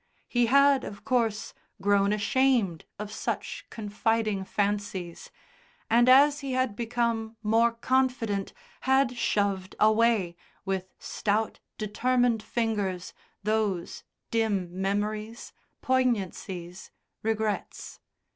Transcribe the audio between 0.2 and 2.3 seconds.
He had, of course, grown